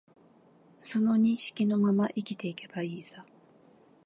[0.79, 3.23] その認識のまま生きていけばいいさ